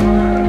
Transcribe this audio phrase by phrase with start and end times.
[0.00, 0.39] Bye.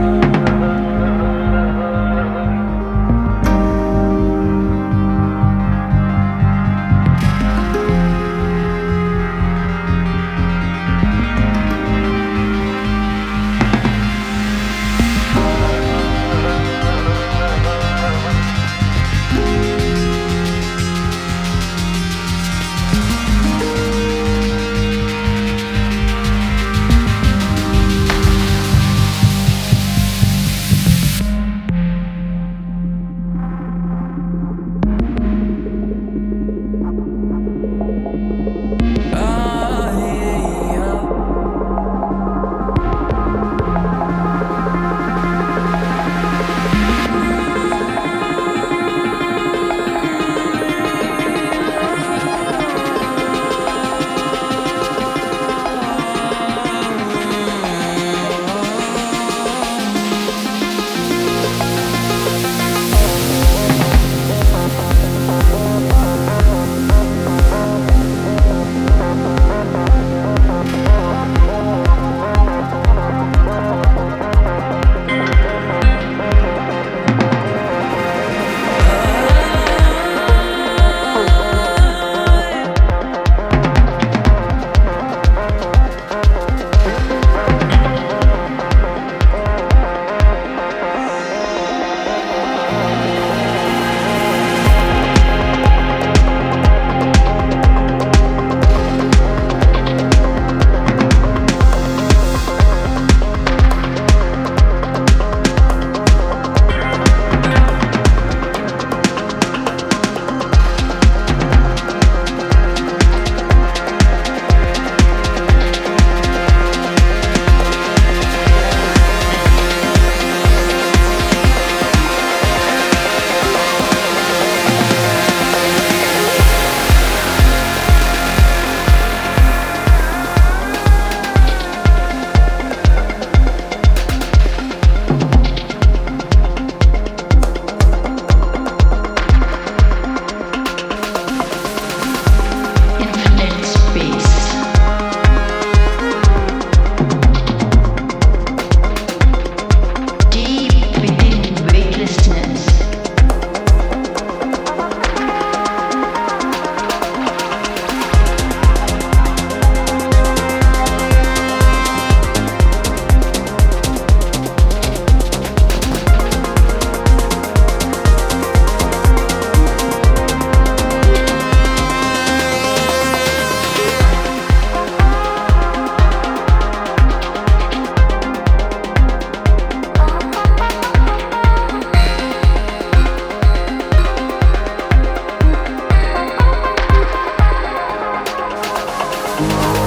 [189.49, 189.80] Rock.